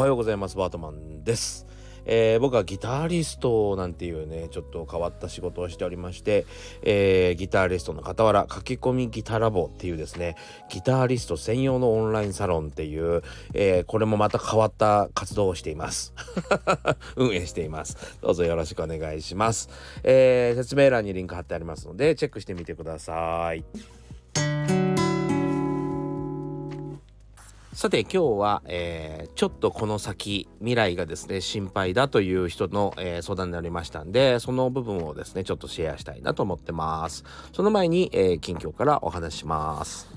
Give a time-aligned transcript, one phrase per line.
[0.00, 1.66] はようございますバートマンです、
[2.06, 6.46] えー、僕はギタリストなんていうねちょっと変わった仕事をしておりまして、
[6.82, 10.36] えー、ギタリストの傍ら書き込みギタラボっていうですね
[10.70, 16.14] ギタリスト専用のオンラインサロンっていう、えー、これもまた変わった活動をしています。
[17.16, 18.16] 運営しています。
[18.22, 19.68] どうぞよろしくお願いします、
[20.02, 24.79] え説明欄にリンク貼ってありますのでチェックしてみてください。
[27.80, 37.24] さて今日は、えー、ちょっとこの先未来がですね心配だという人の、えー、相談になりましたんでその部分をですねちょっとシェアしたいなと思ってます。
[37.54, 40.10] その前に、えー、近況からお話します。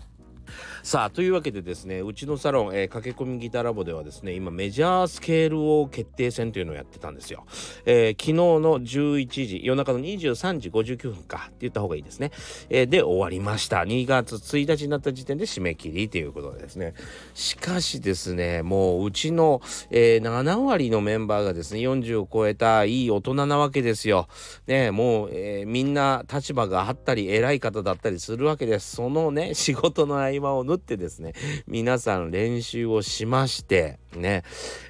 [0.83, 7.45] さあというわけでですねうちのサロン、えー、駆け込みギターラボではですね今メジャースケールを決定戦というのをやってたんですよ、
[7.85, 12.31] えー、昨日の11時夜中の23時59分かって言った方がいいですね、
[12.69, 13.77] えー、で終わりました。
[13.77, 16.93] 2月1日になった時点で締め切りということでですね。
[17.33, 24.27] しかしですねもううちの、えー、7割のメンバーがですね40を超えたいい大人なわけですよ。
[24.67, 28.97] ねもう、えー、みんな立場があったり偉い方だったりするわけです。
[28.97, 31.33] そのね仕事の合間を縫ってですね
[31.67, 34.43] 皆さん練習をしましてね、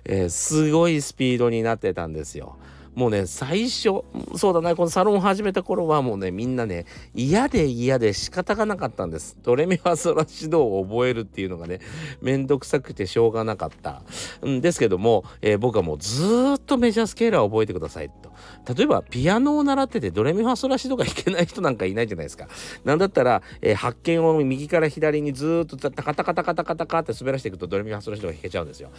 [0.06, 2.58] えー、すごいスピードになってたんですよ。
[2.96, 4.04] もうね最初
[4.36, 9.36] そうだなこのサロン始めた頃はもうねみんなね嫌で嫌で仕方がなかったんです。
[9.42, 11.80] ドレミファソラシドを覚えるっていうのがね
[12.22, 14.04] めんどくさくてしょうがなかった。
[14.46, 18.32] んですけども、えー、僕はもうずっとメジャースケーラーを覚えてくださいと。
[18.76, 22.48] 例えばピアノを習っててドレミファソラシドが弾けない人なんかいないじゃないですか
[22.86, 28.92] なんだったら、えー、発見を右から左にずっとタカタカタカタカタカって滑らしていくとドレミファソラシドが弾けちゃうんですよ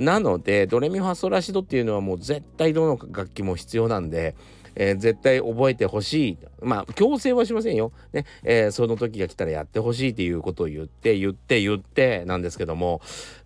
[0.00, 4.34] なのでドレミファソラシドっていうのはもう絶対どの楽器も必要なんで、
[4.76, 6.38] えー、絶対覚えてほしい。
[6.62, 7.92] まあ、強制はしませんよ。
[8.12, 13.00] ね、えー、その時が来たらやってほしいっていうことを言って、言って、言ってなんですけども、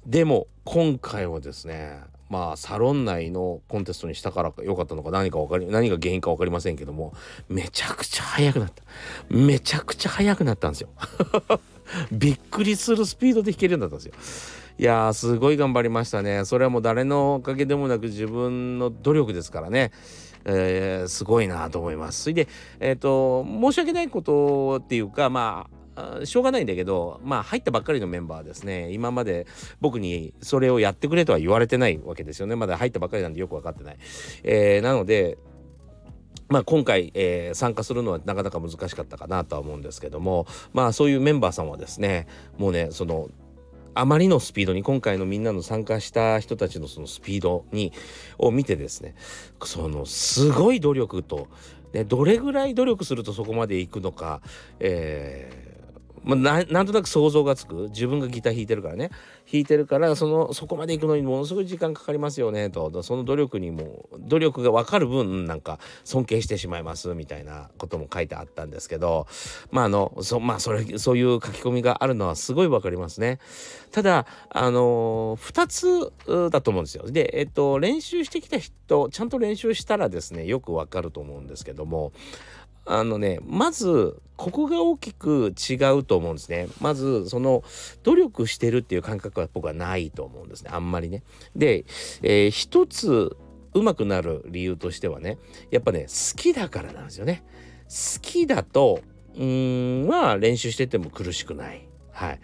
[0.05, 7.13] でも、今回はですね、まあ、サロン内のコンテストにしたから良かったのか何か分かり、何が原因か分かりませんけども、
[7.49, 8.83] めちゃくちゃ速くなった。
[9.29, 10.89] めちゃくちゃ速くなったんですよ。
[12.13, 14.51] びっくりするスピードで弾けるようになったんですよ。
[14.79, 19.91] いやーすごい頑張りましたねそれはもう誰のおかげでもなく自分の努力ですからね
[20.47, 22.23] えー、すごいなと思います。
[22.23, 22.49] それで、
[22.81, 25.80] えっ、ー、と、申し訳ないことっていうか、まあ、
[26.25, 29.47] しょうがないんだけど、まあ、入ったばっかりのメンバーですね、今まで
[29.81, 32.57] 僕にそれをやってくれとは言われてないわけですよね。
[32.57, 33.97] まだ入ったばっかりなんでよく分かってない。
[34.43, 35.39] えー、なので、
[36.51, 42.27] まあ、今回、えー、参加するのはなかなか難しかったかなとは思うんですけどもまあそういうメンバーさんはですね
[42.59, 43.31] もうねその
[43.95, 47.93] あまりのスピードに今回のみんなの参加した人たちのそのスピードに
[48.37, 49.15] を見てですね
[49.63, 51.49] そのすごい努力と、
[51.93, 54.41] ね、どれぐらい努力するとそこまでいくのか、
[54.81, 55.70] えー
[56.23, 57.89] まあ、なんとなく想像がつく。
[57.91, 59.11] 自分がギター弾いてるからね。
[59.51, 63.03] 弾いてるからそのそこまで行くのにものすごい時間かかりますよねと。
[63.03, 69.27] その努力にも努力が分かる分なんか尊敬してしまいますみたいなことも書いてあったんですけど。
[69.71, 73.39] まああのそ,、まあ、それそういう書き込みがあるのはすごい分かりますね。
[73.91, 77.11] ただあの2つだと思うんですよ。
[77.11, 82.13] でえっと練習してきた人ちゃんと練習したらですねよく分かると思うんですけども。
[82.87, 86.69] あのねまずここが大きく違うと思うんですね。
[86.81, 87.63] まずその
[88.03, 90.71] 努力してるっていう感覚は僕はないと思うんですね。
[90.73, 91.23] あんまりね。
[91.55, 91.85] で、
[92.23, 93.37] えー、一つ
[93.75, 95.37] 上手くなる理由としてはね
[95.71, 97.45] やっぱね好きだからなんですよね。
[97.85, 99.03] 好きだと
[99.37, 101.87] うんまあ練習してても苦しくない。
[102.11, 102.41] はい。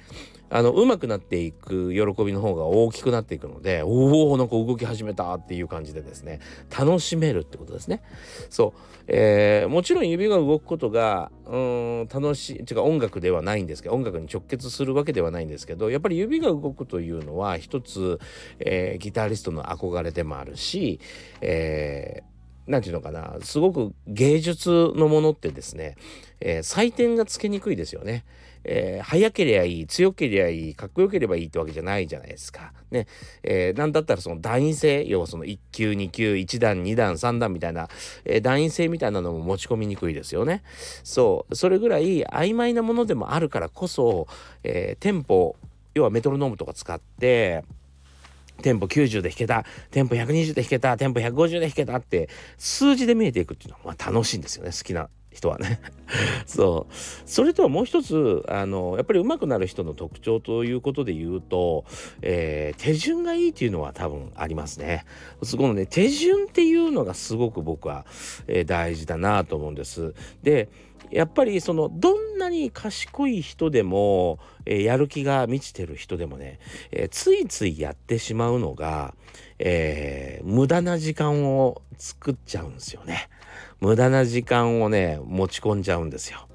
[0.49, 6.41] あの上手くなっていく喜びの方が大きくなっていくのでおおなんか動き始めたっていう感じでですね
[6.77, 8.03] 楽しめるってことですね。
[8.49, 18.21] そう、えー、もちろん指が動くことがうん楽しい違う音楽ではないんですけど音楽に直結するわけではないんですけどやっぱり指が動くというのは一つ、
[18.59, 21.01] えー、ギタリストの憧れでもあるし、
[21.41, 22.37] えー
[22.67, 25.97] 何て言うのかなすごく芸術のものってですね、
[26.41, 28.25] えー、採点がつけにくいですよね。
[28.69, 32.73] えー、早ければいい強ければいいかっこよければいいってわけじゃないじゃないですか。
[32.91, 33.06] ね。
[33.44, 37.88] えー、なんだったらその団員性要はその1級2級1段2段3段みたいな、
[38.25, 40.62] えー、団員性みたいなのも持ち込みにくいですよね。
[41.05, 44.26] そうそれぐらい曖昧なものでもあるからこそ、
[44.64, 45.56] えー、テンポ
[45.94, 47.64] 要はメトロノームとか使って
[48.62, 55.81] テンポ90で弾けたテンポ120で弾けたテンポ150で弾けたって数字で見えていくっていうのはまあ楽しいんですよね好きな人はね
[56.47, 56.94] そう
[57.27, 61.85] それとはもう一つあのやっぱり上手くなる人の特徴ということで言うと、
[62.23, 65.05] えー、手順がいいっていうのは多分ありますね。
[65.43, 68.06] そこのね手順っていうのがすごく僕は、
[68.47, 70.15] えー、大事だなと思うんです。
[70.43, 70.69] で
[71.11, 76.59] やっぱりそのどんなに賢い人でも、えー、やる気が満ちてる人でもね、
[76.91, 79.15] えー、ついついやってしまうのが、
[79.59, 83.29] えー、無駄な時間を作っちゃうんですよね。
[83.81, 86.49] 無駄な時間をね持ち込んじゃうんですよ。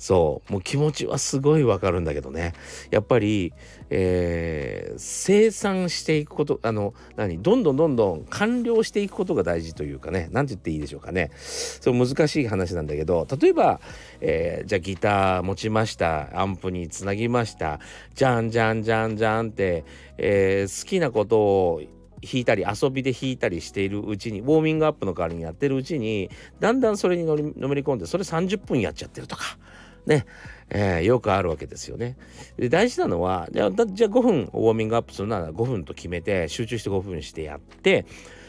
[0.00, 0.52] そう。
[0.52, 2.52] もう気持ちはすごいわかるんだけどね。
[2.92, 3.52] やっぱり、
[3.90, 7.42] えー、生産していくことあの何？
[7.42, 10.28] どんどんどんどん完了していくことが大事というかね。
[10.30, 11.32] 何て言っていいでしょうかね。
[11.34, 13.26] そう難しい話なんだけど。
[13.40, 13.80] 例えば、
[14.20, 16.28] えー、じゃあギター持ちました。
[16.40, 17.80] アンプにつなぎました。
[18.14, 19.84] じゃんじゃんじゃんじゃんって、
[20.16, 21.82] えー、好きなことを
[22.22, 26.30] 弾いたり遊びで弾いたりしているうちにウォーミングアップの代わりにやってるうちに
[26.60, 27.36] だんだんそれにの
[27.68, 29.58] めり込んでそれ30分やっちゃってるとか
[30.06, 30.24] ね、
[30.70, 32.16] えー、よくあるわけですよね。
[32.56, 38.06] で大事なのはじゃじゃあ5分ウォーミングアップするなら5分と決めて集中して5分してやって、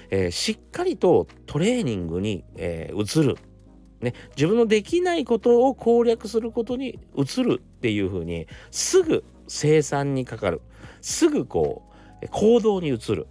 [0.09, 3.37] えー、しっかりとトレーニングに、えー、移る。
[4.01, 10.61] ね、自分のできないことを攻略することに移るっていうふうにすぐ生産にかかる
[11.01, 11.83] すぐこ
[12.21, 13.27] う行動に移る、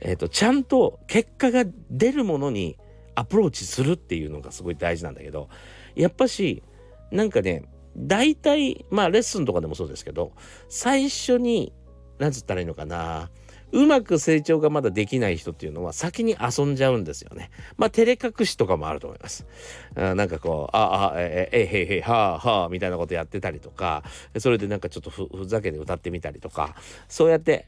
[0.00, 2.76] えーと、ちゃんと結果が出るものに
[3.14, 5.48] アプローチするっていうのがすごい大事なんだけど
[5.96, 6.62] やっぱし
[7.10, 7.64] なんかね
[7.96, 10.32] 大体まあレッスンとかでもそうですけど
[10.68, 11.72] 最初に
[12.18, 13.30] 何つったらいいのかな
[13.72, 17.50] うまく成長がまだできない人っていうのは先に遊んじゃうんですよね。
[17.76, 19.46] まあ照れ隠しとかもあると思います。
[19.94, 24.04] あなんかこう、あ、あ、え、え、へへ、はあ、はあ、みたいなことやってたりとか、
[24.38, 26.76] それでなんかちょっとふざけて歌ってみたりとか、
[27.08, 27.66] そうやって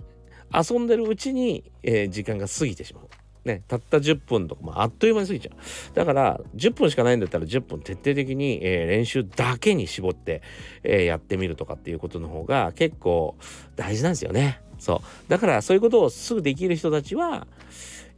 [0.55, 3.05] 遊んでるうちに、えー、時間が過ぎてしまう。
[3.45, 5.95] ね、たった10分とか、まあ、あっという間に過ぎちゃう。
[5.95, 10.43] だから、10分しかないんだったら10分徹底的に、えー、練習だけに絞って、
[10.83, 13.37] えー、やってみるとかっていうことの方が結構
[13.77, 14.61] 大事なんですよね。
[14.79, 15.31] そう。
[15.31, 17.47] だから、そういうことをすぐできる人たちは、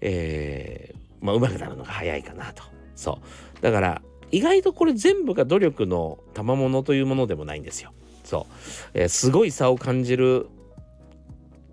[0.00, 2.64] えー、まあ、上手くなるのが早いかなと。
[2.96, 3.20] そ
[3.60, 3.62] う。
[3.62, 4.02] だから、
[4.32, 7.92] 意外とこれ全部が努力の賜物というものでもないんですよ。
[8.24, 8.54] そう。
[8.94, 10.48] えー、すごい差を感じる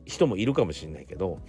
[0.10, 1.40] 人もいるかもしれないけど、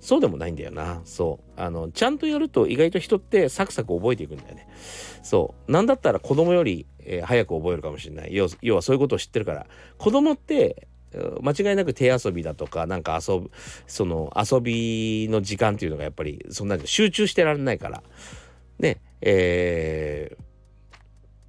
[0.00, 1.00] そうでもないんだよな。
[1.04, 1.60] そう。
[1.60, 4.68] あの、ちゃんとやると意外と人ってサクサク覚えていくんだよね。
[5.22, 5.72] そう。
[5.72, 8.48] なんだったら子供より、えー、早く覚えるかもしれない要。
[8.62, 9.66] 要はそういうことを知ってるから。
[9.98, 10.88] 子供って
[11.40, 13.50] 間違いなく手遊びだとかなんか遊ぶ
[13.86, 18.02] その遊びの時間っていうのがやっぱりそんなに集中してられないから
[18.78, 20.36] ねえ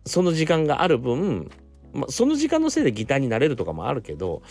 [0.05, 1.51] ー、その時間がある分
[1.93, 4.41] まあ、その時間のせいでギターになれるとかもあるけど、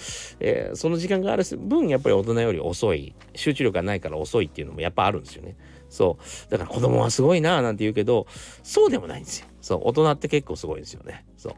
[0.41, 5.57] えー、その時間がある分やっぱり大人より遅い集中力がないから遅いっていうのもやっぱあるんですよね。
[5.89, 8.27] そうだから子供はすごいななんて言うけど
[8.65, 9.47] そうでもないんですよ。
[9.67, 11.25] そう大人って結構すごいですよね。
[11.37, 11.55] そう。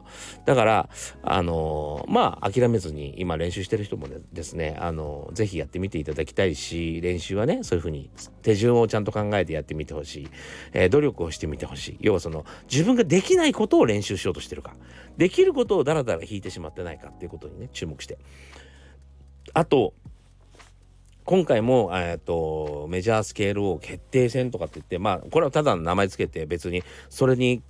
[0.46, 0.88] だから
[1.22, 8.08] あのー、まあ諦めずに今練習してる人もですねあのー、ぜひやってみていただきたいし練習はねそういう風に
[8.40, 10.28] 手順をちゃんと考えてやってみてほしい、
[10.72, 11.96] えー、努力をしてみてほしい。
[12.00, 14.72] 要はその自分ができないことを練習しようとしてるか。
[15.18, 18.16] できることをダラダラ引いてしまってないかっていうことにね注目して。
[19.52, 19.92] あと
[21.28, 27.62] 今回も、えーと、メジャースケールを決定戦とかって言ってまあこれはただの名前つけて別にそれに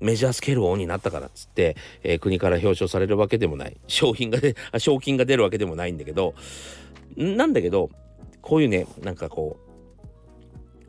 [0.00, 4.38] メジャースケール王になったからっつって、えー、国から表彰されるわけでもない商品が
[4.78, 6.34] 賞金が出るわけでもないんだけど
[7.16, 7.90] なんだけど
[8.40, 9.66] こういうねなんかこう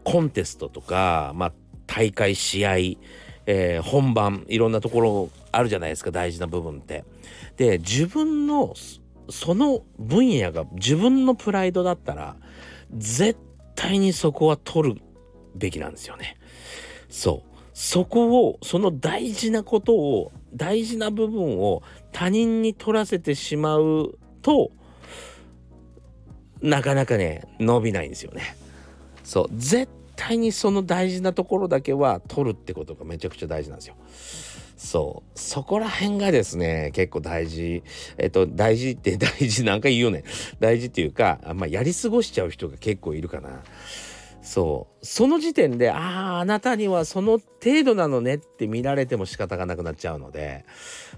[0.03, 1.53] コンテストとか、まあ、
[1.85, 2.75] 大会試合、
[3.45, 7.03] えー、本番いろんなところあるじゃないですか大事な部分って。
[7.57, 8.73] で自分の
[9.29, 12.37] その分野が自分のプライドだったら
[12.95, 13.37] 絶
[13.75, 15.01] 対にそこは取る
[15.55, 16.37] べきなんですよね。
[17.09, 17.46] そう
[17.79, 24.71] そこをその大事なことを大事な部分を他人に取らせてしまうと
[26.59, 28.57] なかなかね伸びないんですよね。
[29.23, 29.49] そう。
[29.53, 33.95] 絶対にその大事なところだけは取るってことがめちゃくちゃ大事なんですよ。
[34.75, 35.39] そう。
[35.39, 37.83] そこら辺がですね結構大事。
[38.17, 40.23] えっと大事って大事なんか言うよね。
[40.59, 43.61] 大事っていうかまあやり過ごしちゃう人が結構いるかな。
[44.47, 50.63] そうその時点であああなたにはその程度なのねって見られても仕方がなくなっちゃうので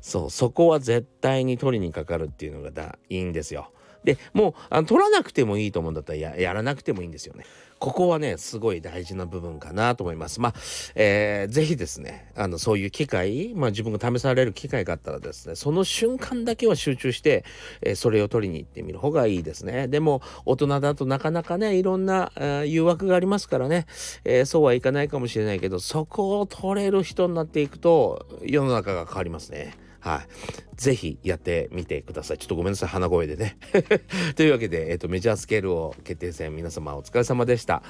[0.02, 3.72] そうそこは絶対に取りにかかるっていうのがだいいんですよ
[4.04, 7.46] でもうあの取らなくてもいいと思うんだったらややらなくてもいいんですよね。
[7.80, 10.42] ここはねすごい大事な部分かなと思います。
[10.42, 10.54] まあ、
[10.96, 17.46] えー、ぜひですねあのそういう機会、まあ、自分が試される機会があったらですねその瞬間だけは集中して、
[17.82, 19.88] えー、それを取りに行ってみる方がいいですね。
[19.88, 23.86] でも大人だとなかなかねいろんな、え誘惑がありますからね、
[24.26, 29.89] えー、そうはいかないかもしれないけどそこを取れる人になっていくと世の中が変わりますね。
[30.00, 30.76] はい。
[30.76, 32.38] ぜひやってみてください。
[32.38, 33.58] ちょっとごめんなさい、鼻声でね。
[34.36, 37.84] というわけで、えっ、ー、と、メジャースケールを決定戦、皆様お疲れ様でした。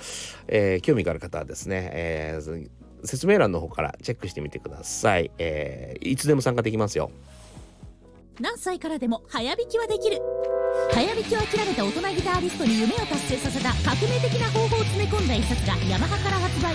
[0.48, 2.70] えー、興味がある方はですね、えー
[3.04, 7.12] 説明欄の方からチェックしてみてください、えー、いつでも参加できますよ
[8.40, 10.22] 何歳からでも早弾きはできる
[10.94, 16.74] 早弾きを諦めた大人ギタリストに夢を達成させた革命的な方法を詰め込んだ一冊がヤマハから発売。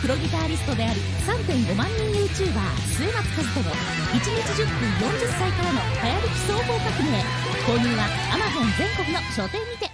[0.00, 3.74] プロギタリストであり3.5万人 YouTuber 末松和人の
[4.14, 7.18] 1日10分40歳からの早弾き総合革命
[7.66, 9.90] 購入は Amazon 全国の書店にて。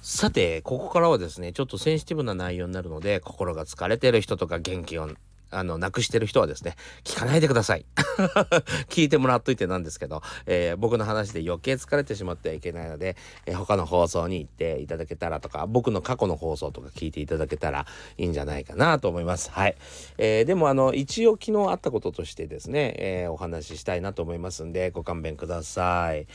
[0.00, 5.10] さてここからはですねちょっとセンシティブな内容になるので心が疲れてる人とか元気を
[5.50, 7.86] あの、なくしてる人はですね、聞かないでください。
[8.88, 17.86] 聞いてもらっといてなんですけど、えー、僕の話で余計疲れてしまってはいけないので、えー、他の放送に行っていただけたらとか、僕の過去の放送とか聞いていただけたら
[18.16, 19.50] いいんじゃないかなと思います。
[19.50, 19.76] はい。
[20.18, 26.26] えー、でもあの、一応昨日あったこととしてですね、えお話ししたいなと思いますんで、ご勘弁ください。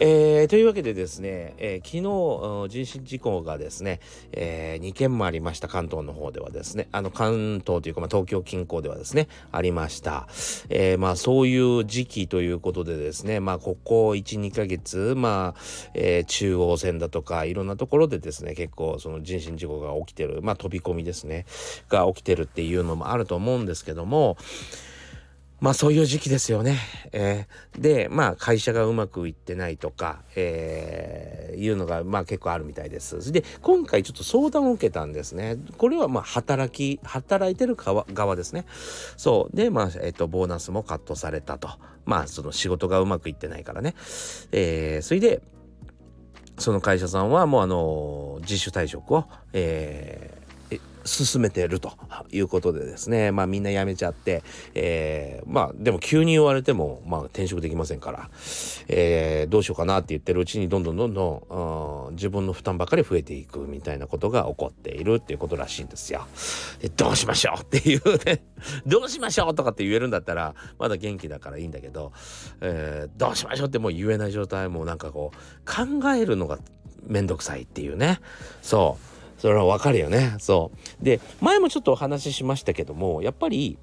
[0.00, 3.98] えー、というわけでですね、えー、昨日人身事故がですね、
[4.30, 10.28] えー、2件もありました関東の方ではですねあの関東というか、まあ、東京近郊ではですねありました、
[10.68, 15.60] えー、まあそういう時期ということでですねまあここ12ヶ月まあ、
[15.94, 21.44] えー、中央線だとかいろんなところでですね結構その人身事故が起きてるまあ飛び込みですね
[21.88, 24.36] が起きてるっていうのもあると思うんですけども
[25.60, 26.78] まあそういう時期ですよね。
[27.12, 33.32] えー、で、まあ会社がうまくいってないとか、えー、いうのがまあ結構あるみたいです。
[33.32, 35.56] で、今回ちょっと相談を受けたんですね。
[35.76, 38.66] これはまあ働き、働いてる側側ですね。
[39.16, 39.56] そう。
[39.56, 41.70] で、まあ、えっ、と、ボーナスもカットされたと。
[42.04, 43.94] まあその仕事がうまくいってないからね。
[44.52, 45.42] えー、それで、
[46.58, 50.37] その会社さんはもうあの自主退職を、えー、
[51.08, 51.92] 進めてると
[52.30, 53.32] いうことでですね。
[53.32, 54.42] まあみんな辞めちゃって、
[54.74, 58.30] えー、まあでも急に言われてもまあ転職できませんから、
[58.88, 66.26] えー、どうしようかなって言ってるうちにどんどんどんどん自分の負担ばかり増えていくみたいなことが起こっているっていうことらしいんですよ。
[66.80, 68.42] でどうしましょうっていうね。
[68.86, 72.12] どうしましょうとかって言えるんだったらまだ元気だからいいんだけど、
[72.60, 76.58] えー、どうしましょうってもう言えない状態もなんかこう考えるのが
[77.06, 78.20] めんどくさいっていうね。
[78.62, 79.17] そう。
[79.38, 83.78] それはわかるよねそうで前もちょっとお話ししましたけどもやっぱり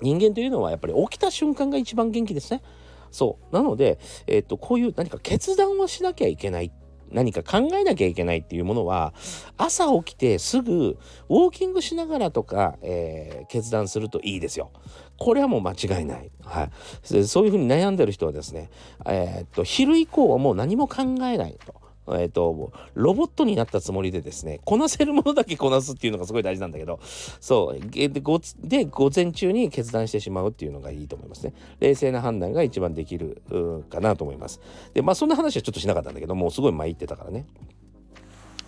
[0.00, 2.62] 人間というのはやっぱり起きた瞬間が一番元気ですね
[3.10, 6.72] そうなので、えー、っとこういう何か決断をしなきゃいけない
[7.10, 9.14] 何か考えなきゃいけないっていうものは
[9.56, 10.98] 朝起きてすぐ
[11.28, 14.72] ウォーキングしながらとか、えー、決断するといいですよ。
[15.18, 16.30] これはもう間違いない。
[16.42, 16.70] はい、
[17.02, 18.70] そういうふうに悩んでる人はですね、
[19.06, 21.85] えー、っと昼以降はもう何も考えないと。
[22.08, 27.00] えっ、ー、と、ロボットになったつもりでですね、こなせるものだけこなすっていうのがすごい大事なんだけど、
[27.40, 31.54] そう、で、ごで午前中に決断してしまうっていうのがいいと思いますね。
[31.80, 33.42] 冷静な判断が一番できる
[33.90, 34.60] かなと思います。
[34.94, 37.46] で、まあそんな話はちょっとしなかったんだけど、もうすごい参ってたからね。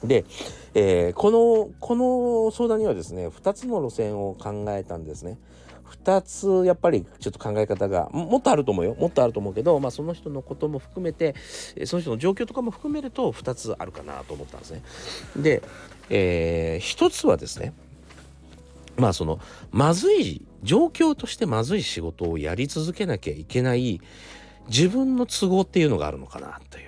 [0.04, 0.24] で、
[0.74, 5.38] えー、この、この相談にはですね、2つの路線を考えたんですね。
[6.04, 11.34] 2つやっぱりちょっと考え方がもっとあると思うよもっとあると思うけど、まあ、その人のことも含めて
[11.86, 14.82] その人の状況とかも含めると2つあるかなと思ったんですね。
[15.36, 15.62] で、
[16.10, 17.72] えー、1つはですね
[18.96, 19.38] まあその
[19.70, 24.00] まずい状況としてまずい仕事をやり続けなきゃいけない
[24.68, 26.87] 自分の都合っていうのがあるのかなという。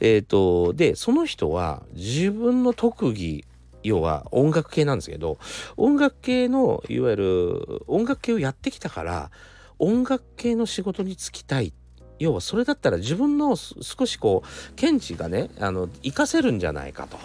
[0.00, 3.44] えっ、ー、とでその人は自分の特技
[3.82, 5.38] 要は音楽系なんですけど
[5.76, 9.30] 音楽系のいわゆる音楽系をやってきたから
[9.78, 11.72] 音楽系の仕事に就きたい。
[12.18, 17.16] 要はそれだったら自分の少しこう見地がねあの活かせるんじゃないかと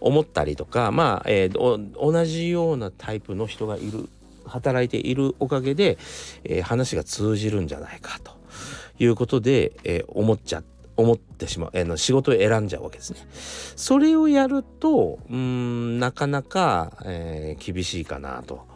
[0.00, 4.08] 思ったりとかまあ、えー、同じようなタイプの人がいる
[4.44, 5.98] 働いているおかげで、
[6.44, 8.32] えー、話が通じるんじゃないかと
[8.98, 10.62] いうことで、えー、思っちゃっ
[11.02, 13.18] 思ってしまう、えー、の仕事を選んじゃうわけですね。
[13.76, 18.66] それをやるとうんなかなか、えー、厳しいかなと。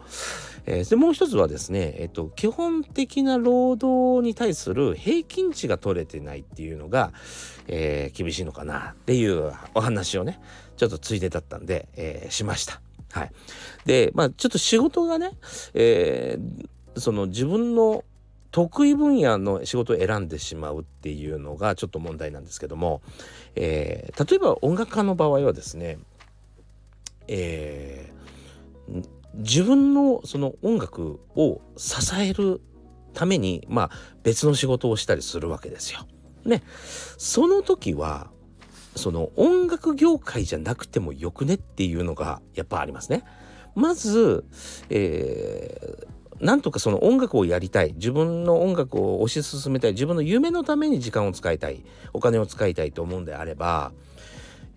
[0.69, 7.13] えー、でもう一つはですね、えっと、基本的な労働に対する平均値が取れてないっていうのが、
[7.67, 10.41] えー、厳しいのかなっていうお話をね
[10.75, 12.81] ちょっとついでだったんで、えー、しました。
[13.11, 13.31] はい、
[13.85, 15.31] でまあちょっと仕事がね、
[15.73, 18.03] えー、その自分の
[18.51, 23.01] 得意分野の仕事を選んでしまうっていうのがちょっと問題なんですけども、
[23.55, 25.97] えー、例えば音楽家の場合はですね、
[27.27, 29.03] えー、
[29.35, 32.61] 自分のその音楽を支える
[33.13, 33.89] ためにまあ
[34.23, 36.07] 別の仕事をしたりするわけですよ。
[36.45, 36.63] ね、
[37.17, 38.29] その時は
[38.95, 43.23] その音楽業界じゃなくてもよくねっていうのがやっぱありますね。
[43.75, 44.43] まず、
[44.89, 46.07] えー、
[46.39, 47.93] なんとかその音楽をやりたい。
[47.93, 49.91] 自分の音楽を推し進めたい。
[49.91, 51.83] 自分の夢のために時間を使いたい。
[52.13, 53.91] お金を使いたいと思うんであれば、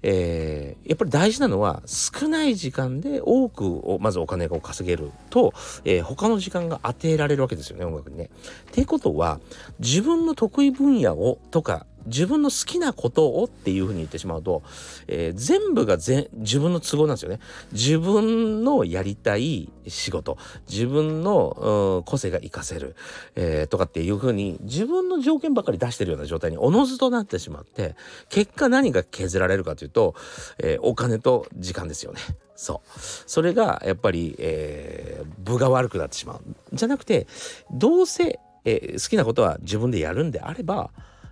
[0.02, 5.52] えー、やっぱり大事なのは少ない時間で多くをまずお金を稼げると、
[5.84, 8.30] えー、他の時間が当てられるわけですよね音楽にね。
[8.70, 9.40] っていうことは
[9.78, 14.62] 自分の得意分野をとか自分の好きなことをっていうふうに言ってしまうと、
[15.06, 16.28] えー、全部が自
[16.60, 17.40] 分の都合なんですよね。
[17.72, 20.36] 自分のやりたい仕事
[20.68, 22.96] 自分の個性が活かせる、
[23.34, 27.96] えー、とかっていうふうに自分の条件ばかり出してるような状態におのずとなってしまって
[28.28, 30.14] 結果何が削られるかというと、
[30.58, 32.20] えー、お金と時間ですよね。
[32.56, 36.42] そうそれがやっぱり、えー、分が悪くなってしまう
[36.74, 37.26] じゃなくて
[37.70, 40.90] どうせ、えー、好きなことは自分でやるんであれば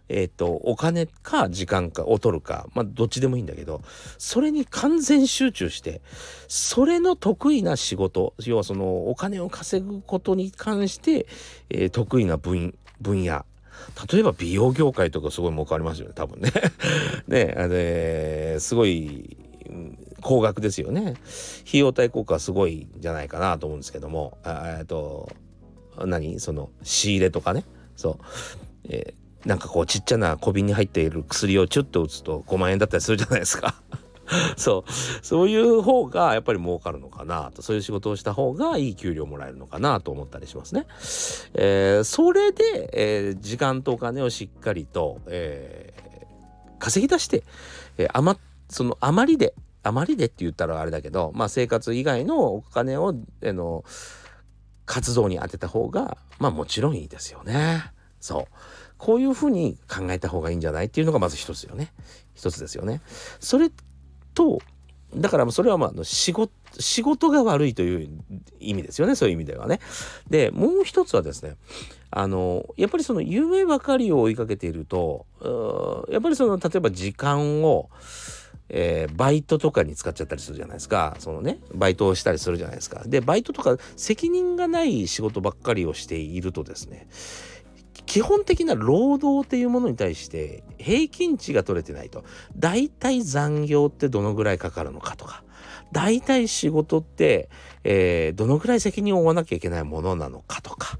[0.08, 3.82] えっ、と、お金か時間かを取るか、まあ、どっちでもいいんだけど、
[4.18, 6.00] それに完全集中して、
[6.48, 11.26] それの得意な仕事、要はそのお金を稼ぐことに関して、
[11.70, 13.44] えー、得意な分野、
[14.12, 16.50] 例えば美容業界とかすごい儲かりますよね、多分ね。
[17.28, 19.36] ね、あれ、すごい、
[20.20, 21.14] 高額ですよね。
[21.66, 25.30] 費用対効果はすごいんじゃないかなと思うんですけども、えっと、
[26.06, 26.40] 何？
[26.40, 27.64] その仕入れとかね。
[27.96, 28.24] そう。
[28.88, 29.14] え
[29.44, 33.74] なんかこうちっちゃな小瓶に入っている薬をチュッと打つと5万円だったりするじゃないですか
[34.56, 34.92] そう
[35.22, 40.86] そういう方がやっぱり儲かるのかなとそういう仕事をした方がいい給料もらえるのかなと思ったりしますね。
[41.54, 47.44] えー、それで、えー、時間とお金をしっかりと、えー、稼ぎ出して、
[47.96, 53.84] えー、余その余りで余りでって言ったらあれだけど、まあ、生活以外のお金を、えー、の
[54.84, 57.92] 活動に当てた方がまあもちろんいいですよね。
[58.20, 58.44] そう
[58.98, 61.92] こういうふうに考えた方がいいんじゃないっていうのがまず一つよね
[62.34, 63.00] 一つですよね。
[63.40, 63.70] それ
[64.34, 64.60] と
[65.14, 68.08] だからそれはまあ仕事仕事が悪いという
[68.60, 69.80] 意味ですよねそういう意味ではね。
[70.28, 71.56] でもう一つはですね
[72.10, 75.26] あのやっぱりその夢ばかりを追いかけていると
[76.10, 77.88] やっぱりその例えば時間を
[78.70, 87.08] えー、バイトとかに使っちゃったりするじゃないですかそのねバイトをしたりするじゃないですかでバイトとか責任がない仕事ばっかりをしているとですね
[88.08, 92.24] 基本的な労働っていうものに対して平均値が取れてないと。
[92.56, 95.44] 大体残業ってどのぐらいかかるのかとか。
[95.92, 97.50] 大体仕事って、
[97.84, 100.98] えー、どのぐらい責任を負わなきゃいけないものなのかとか。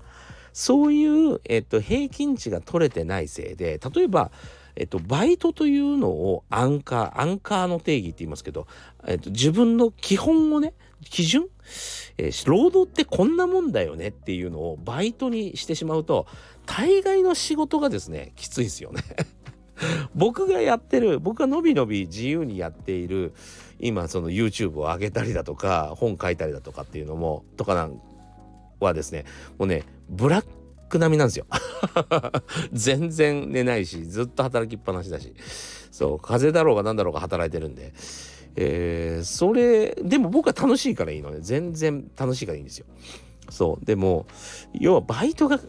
[0.53, 4.31] そういう、えっと、平均値が取れてないせいで例えば
[4.77, 8.68] えっと、バイトというのをアンカー、アンカーの定義って言いますけど、
[9.09, 10.73] えっと、自分の基本をね、
[11.05, 11.47] 基準、
[12.17, 16.27] えー、労働ってこんなもんだよねっていうのをバイトにしてしまうと、
[16.67, 19.03] 大概の仕事がですね、きついですよね
[20.15, 23.33] 僕がやってる、僕がのびのび自由にやっている、
[23.81, 28.01] 今その YouTube を上げたりだとか、本書いたりだとかっていうのも、とかなん
[28.81, 29.25] はですね、
[29.59, 30.47] もうね、ブラッ
[30.89, 31.47] ク並みなんですよ
[32.73, 35.35] 全然寝ないし、ずっと働きっぱなしだし。
[35.91, 37.93] そう、風邪だろうが何だろうが働いてるんで。
[38.57, 42.87] えー、それでも僕は楽しいからいいので全然楽しいからいいんですよ。
[43.51, 43.85] そう。
[43.85, 44.27] でも
[44.73, 45.61] 要はバイトが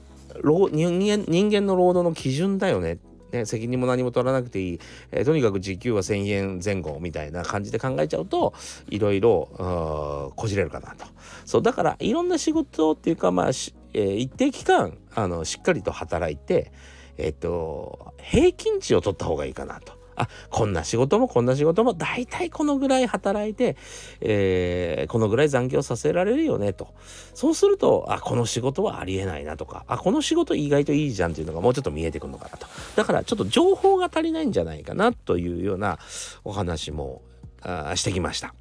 [0.43, 2.97] 人間人間の労働の基準だよね。
[3.31, 4.79] ね、責任も何も取らなくていい、
[5.11, 8.55] えー、とにかく時給は1,000円前後みたいな感じで考えちゃうと
[8.89, 11.05] いろいろこじれるかなと。
[11.45, 11.61] そう。
[11.61, 16.71] だからいろんな仕事っていうかまあ、えー、一定期間あのしっかりと働いて
[17.19, 19.98] えっ、と平均値を取った方がいいかなと。
[20.19, 23.77] あこんな仕事もこんな仕事も大体このぐらい働いて、
[24.19, 26.93] えー、このぐらい残業させられるよねと
[27.33, 35.99] そうするとあこの仕事はありえないなとかあこの仕事意外といいじゃんっていうのがもうちょっと見えてくるのかなとだからちょっと情報が足りないんじゃないかなというような
[36.43, 37.21] お話も
[37.61, 38.53] あしてきました。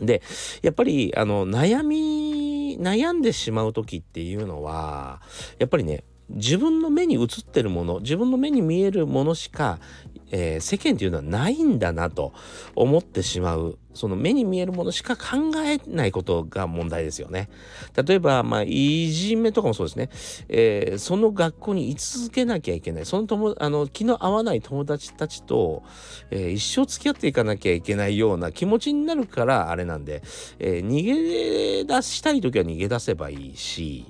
[0.00, 0.22] で
[0.62, 5.20] やっぱりあの悩み悩んでしまう時っていうのは
[5.58, 9.78] やっぱりね自分の目に映ってるもの自分の目に見えるものしか
[10.30, 12.32] えー、世間というのはないんだなと
[12.74, 17.48] 思ってしまうその目に見えるものしか考えないことが問題ですよね。
[18.06, 20.10] 例えば、まあ、いじめとかもそうですね、
[20.48, 25.82] えー、その学校に居続けなきゃいけないその友あの気の合わない友達たちと、
[26.30, 30.22] えー、一生付き合っていかなきゃいけないような気持ちになるからあれなんで、
[30.58, 34.06] えー、逃げ出したい時は逃げ出せばいいし、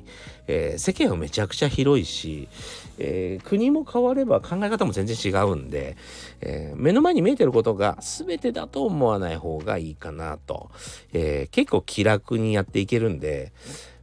[0.47, 2.49] え、世間はめちゃくちゃ広いし、
[2.99, 5.97] えー、国も変われば考え方も全然違うんで、
[6.41, 10.71] えー、目の前に見えてることが全てだと思わない方がいいかなと、
[11.13, 13.53] え結構気楽にやっていけるんで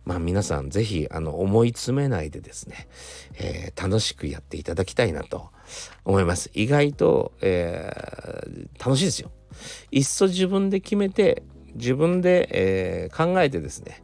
[0.05, 2.87] まあ皆さん是非あの思い詰めないでですね、
[3.35, 5.49] え楽しくやっていただきたいなと
[6.05, 6.49] 思います。
[6.53, 7.91] 意外と、え
[8.79, 9.31] 楽しいですよ。
[9.91, 11.43] いっそ自分で決めて
[11.75, 14.01] 自分で、え考えてですね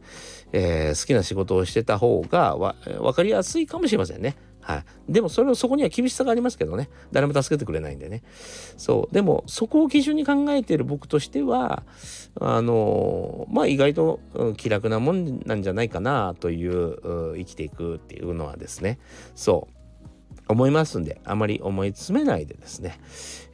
[0.56, 4.36] えー、好きな仕事をしてた方がわ分かりやすいかもしれませんね。
[4.66, 6.88] はい、でもそれをそこには厳しさがありますけどね。
[7.12, 8.22] 誰も助けてくれないんでね。
[8.78, 9.14] そう。
[9.14, 11.82] でもそこを基準に考えている僕としては
[12.40, 14.20] あのまあ意外と、
[14.56, 18.98] 気楽なもんなんじゃないかなという生きていくっていうのはですね。
[19.34, 19.74] そう。
[20.48, 23.00] 思いますんであまり思い詰めないでですね、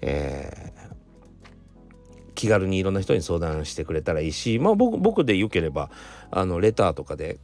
[0.01, 5.90] えー、気軽にいろんな人に相談してくれたらいいしまあ僕僕でよければ
[6.31, 7.38] あのレターとかで、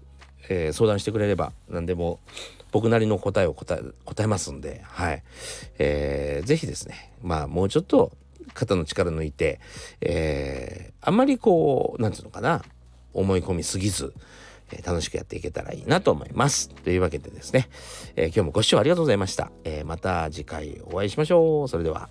[0.49, 2.19] えー、相談してくれれば何でも
[2.77, 3.75] 僕なりの答えを答
[4.23, 5.23] えますんで、はい。
[5.79, 8.13] えー、ぜひですね、まあもうちょっと
[8.53, 9.61] 肩の力抜いて、
[10.03, 12.63] えー、あんまりこう、なんていうのかな、
[13.15, 14.13] 思い込みすぎず、
[14.73, 16.69] えー、楽しくやっていけたらいいなと思います。
[16.69, 17.71] というわけでですね、
[18.15, 19.51] えー、今日もご視聴ありがとうございました。
[19.65, 21.69] えー、また次回お会いしましょう。
[21.69, 22.11] それでは。